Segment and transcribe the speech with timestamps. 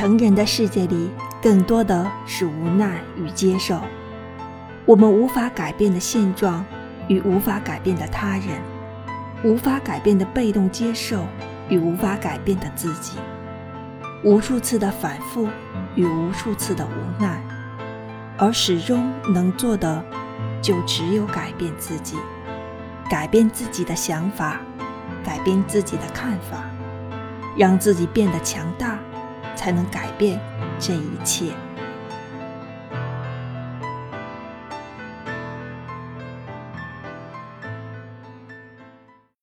[0.00, 1.10] 成人的世界里，
[1.42, 3.78] 更多的是无奈与接受。
[4.86, 6.64] 我们无法改变的现状
[7.06, 8.62] 与无法改变的他人，
[9.44, 11.26] 无法改变的被动接受
[11.68, 13.18] 与无法改变的自己，
[14.24, 15.46] 无数次的反复
[15.94, 17.38] 与无数次的无奈，
[18.38, 20.02] 而始终能做的，
[20.62, 22.16] 就只有改变自己，
[23.10, 24.62] 改变自己的想法，
[25.22, 26.64] 改变自己的看法，
[27.54, 28.98] 让自己变得强大，
[29.60, 30.40] 才能改变
[30.78, 31.52] 这一切。